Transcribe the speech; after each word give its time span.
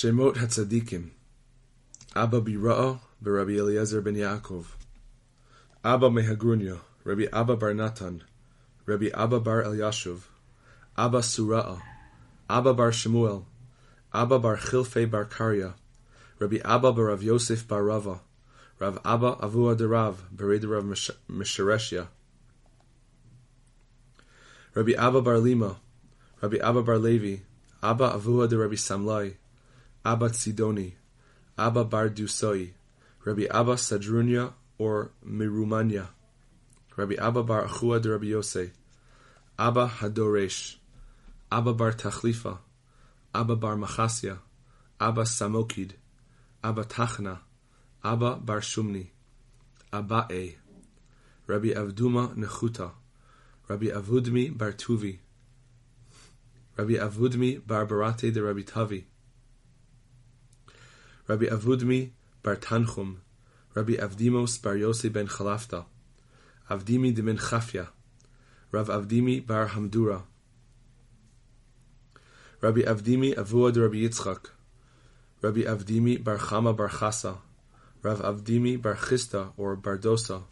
Shemot 0.00 0.36
Hatzaddikim 0.36 1.10
Abba 2.16 2.40
Bira'a 2.40 3.00
Rabbi 3.22 3.58
Eliezer 3.58 4.00
ben 4.00 4.14
Yaakov 4.14 4.64
Abba 5.84 6.08
Mehagrunya 6.08 6.78
Rabbi 7.04 7.26
Abba 7.30 7.54
bar 7.54 7.74
Natan 7.74 8.24
Rabbi 8.86 9.10
Abba 9.12 9.40
bar 9.40 9.62
Eliashuv 9.62 10.20
Abba 10.96 11.18
Sura'a 11.18 11.82
Abba 12.48 12.72
bar 12.72 12.92
Shemuel 12.92 13.44
Abba 14.10 14.38
bar 14.38 14.56
Chilfe 14.56 15.04
bar 15.10 15.26
Karya 15.26 15.74
Rabbi 16.38 16.56
Abba 16.64 16.94
bar 16.94 17.04
Rav 17.12 17.22
Yosef 17.22 17.68
bar 17.68 17.84
Rava 17.84 18.20
Rav 18.78 18.98
Abba 19.04 19.36
Avua 19.36 19.76
de 19.76 19.86
Rav 19.86 20.24
Bered 20.34 20.64
Rav 20.64 20.84
Mishareshia 21.30 22.08
Rabbi 24.72 24.94
Abba 24.96 25.20
bar 25.20 25.36
Lima 25.36 25.76
Rabbi 26.40 26.56
Abba 26.56 26.82
bar 26.82 26.96
Levi 26.96 27.42
Abba 27.82 28.14
Avua 28.16 28.48
de 28.48 28.56
Rabbi 28.56 28.76
Samlai 28.76 29.36
Abba 30.04 30.30
Tzidoni, 30.30 30.94
Abba 31.58 31.84
Bar 31.84 32.08
Dusoi, 32.08 32.70
Rabbi 33.24 33.46
Abba 33.50 33.74
Sadrunya 33.74 34.52
or 34.78 35.10
Mirumanya, 35.26 36.08
Rabbi 36.96 37.16
Abba 37.18 37.42
Bar 37.42 37.66
Achua 37.66 38.00
de 38.00 38.10
Rabbi 38.10 38.26
Yosei, 38.28 38.70
Abba 39.58 39.86
Hadoresh, 39.88 40.76
Abba 41.52 41.74
Bar 41.74 41.92
Tachlifa, 41.92 42.58
Abba 43.34 43.56
Bar 43.56 43.76
Machasya, 43.76 44.38
Abba 44.98 45.22
Samokid, 45.24 45.92
Abba 46.64 46.84
Tachna, 46.84 47.40
Abba 48.02 48.36
Bar 48.36 48.60
Shumni, 48.60 49.08
Abba 49.92 50.26
E, 50.30 50.56
Rabbi 51.46 51.74
Avduma 51.74 52.34
Nechuta, 52.36 52.92
Rabbi 53.68 53.86
Avudmi 53.88 54.56
Bar 54.56 54.72
Tuvi, 54.72 55.18
Rabbi 56.78 56.94
Avudmi 56.94 57.60
Bar 57.66 57.86
Barate 57.86 58.32
de 58.32 58.40
Rabbi 58.40 58.62
Tavi, 58.62 59.04
Rabbi 61.30 61.46
Avudmi 61.46 62.10
bar 62.42 62.56
Tanchum, 62.56 63.18
Rabbi 63.76 63.92
Avdimos 63.92 64.60
bar 64.60 64.74
Yosef 64.74 65.12
ben 65.12 65.28
Chalafta, 65.28 65.84
Avdimi 66.68 67.14
de 67.14 67.22
ben 67.22 67.36
Chafya, 67.36 67.86
Rav 68.72 68.88
Avdimi 68.88 69.46
bar 69.46 69.68
Hamdura, 69.68 70.24
Rabbi 72.60 72.80
Avdimi 72.80 73.32
Avua 73.36 73.70
de 73.70 73.80
Rabbi 73.80 73.98
Yitzchak, 73.98 74.50
Rabbi 75.40 75.60
Avdimi 75.60 76.18
bar 76.18 76.36
Chama 76.36 76.76
bar 76.76 76.90
Chasa, 76.90 77.36
Rav 78.02 78.20
Avdimi 78.22 78.82
bar 78.82 78.96
Chista 78.96 79.52
or 79.56 79.76
Bardosa, 79.76 80.42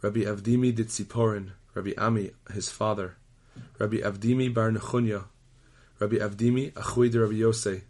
Rabbi 0.00 0.20
Avdimi 0.20 0.72
de 0.72 0.84
Tziporin, 0.84 1.50
Rabbi 1.74 1.94
Ami, 1.98 2.30
his 2.54 2.68
father, 2.68 3.16
Rabbi 3.80 3.96
Avdimi 3.96 4.54
bar 4.54 4.70
Nechunya, 4.70 5.24
Rabbi 5.98 6.18
Avdimi 6.18 6.72
Achui 6.74 7.10
de 7.10 7.18
Rabbi 7.18 7.40
Yosei, 7.40 7.82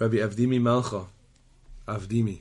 Rabbi 0.00 0.20
Avdimi 0.20 0.60
Malcha, 0.60 1.08
Avdimi, 1.84 2.40